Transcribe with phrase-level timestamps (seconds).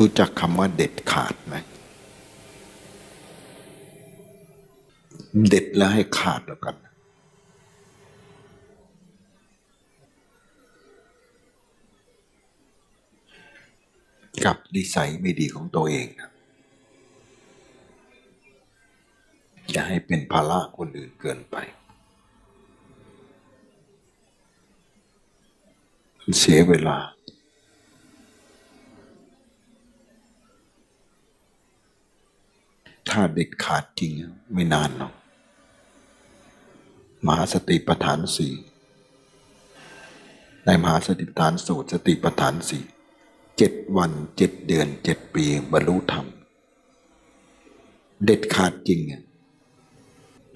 [0.00, 1.54] รู้จักคำว่าเด็ดขาดไหม
[5.48, 6.76] เด็ดแล้วให้ขาดแล้วกัน
[14.44, 16.30] กับนิสัยไม่ดีของตัวเองนะ
[19.70, 21.56] อย่าให้เป็นภาระคนอื่นเกินไป
[26.38, 26.98] เสียเวลา
[33.08, 34.12] ถ้าเด็ดขาดจริง
[34.52, 35.12] ไม่นานหรอก
[37.26, 38.54] มหาสติปัฏฐานสี่
[40.64, 42.84] ในมหาสติปัฏฐานสูตรสติปัฏฐานสี่
[43.56, 46.26] เจ็ดวันเจ็ดเดือนเจ็ดปีบรรลุธรรม
[48.24, 49.00] เด็ดขาดจริง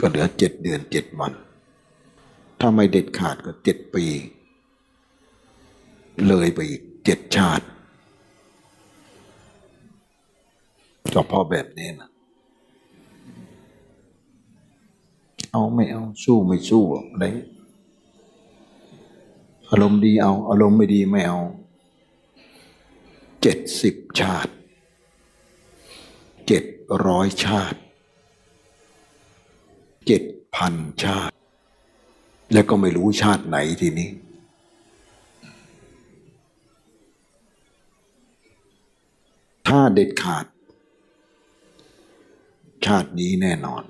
[0.00, 1.32] ก็เหลือเจ็ดเดือนเจ็ดวัน
[2.60, 4.04] ถ้าไม่เด็ดขาดก็เจ็ดปี
[6.28, 7.66] เลยไปอีกเจ็ดชาติ
[11.14, 12.10] ก็เพาะแบบนี้นะ
[15.52, 17.24] เอาไม่เอาสู้ไม่สู้อะไร
[19.70, 21.38] อารมณ์ดีเอา อารมณ์ไม่ดีไม่เอา
[23.42, 24.52] เจ็ดสิบชาติ
[26.46, 26.64] เจ็ด
[27.06, 27.78] ร้อยชาติ
[30.06, 30.22] เจ็ด
[30.54, 31.34] พันชาติ
[32.52, 34.10] แล้วก็ไม่รู้ชาติไหนทีนี้
[39.66, 40.44] ถ้าเด็ดขาด
[42.86, 43.82] ชาตินี้แน่นอน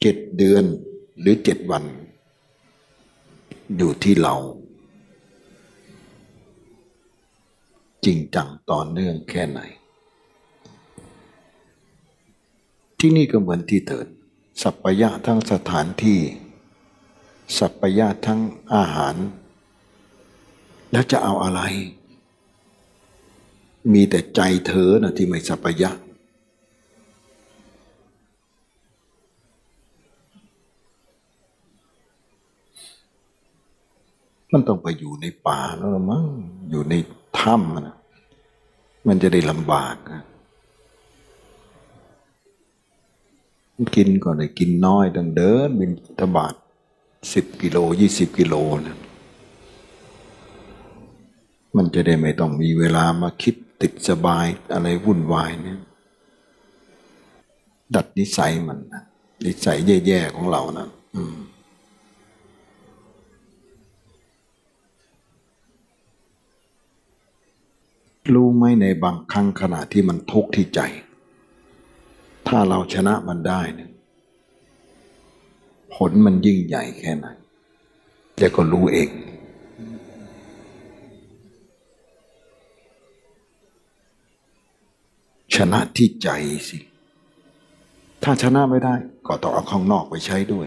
[0.00, 0.64] เจ็ดเดือน
[1.20, 1.84] หรือเจ็ดวัน
[3.76, 4.34] อยู่ที่เรา
[8.04, 9.60] จริงจังต่อเนื่องแค่ไหน
[12.98, 14.06] ที่นี่ก็เหมือนที่เถิด
[14.62, 16.20] สัพยะทั้งสถานที่
[17.58, 18.40] สัพยะทั้ง
[18.74, 19.16] อาหาร
[20.92, 21.60] แล้วจะเอาอะไร
[23.92, 25.90] มีแต่ใจเธอนะที่ไม่สัพยะ
[34.52, 36.24] มันต้องไปอยู่ในป่าแล้วมั้ง
[36.70, 36.94] อยู่ใน
[37.38, 37.96] ถ้ำนะ
[39.06, 40.22] มันจะได้ลำบากนะ
[43.96, 46.54] กินก็ได้กินน้อยต้องเดินบินตบาท
[47.32, 48.54] สิบกิโลยี่สิบกิโล
[48.86, 48.96] นะ
[51.76, 55.78] มันจะได้ไม่ต้องมีเวลามาคิดติดสบายอะไรวุ่นวายเนี่ย
[57.94, 58.78] ดัดนิสัยมัน
[59.44, 61.36] นิสัยแย่ๆของเรานะอืม
[68.34, 70.80] รู้ไหมในบางครั้งขณะที่มันทุกข์ที่ใจ
[72.48, 73.60] ถ้าเราชนะมันได้
[75.94, 77.26] ผลมันยิ่งใหญ่แค่ไหน
[78.36, 79.10] เดี๋ยวก็รู้เอง
[85.54, 86.28] ชนะที่ใจ
[86.68, 86.78] สิ
[88.22, 88.94] ถ้าชนะไม่ได้
[89.26, 90.66] ก็ต้องเอาข้างนอกไปใช้ด้วย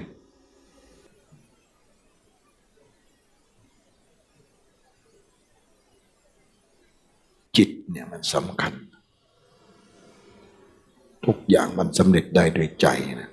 [7.58, 8.74] จิตเนี่ยมันสำคัญ
[11.26, 12.88] ทุกอย่างมันสำเร็จได้ด้วยใจ
[13.22, 13.31] นะ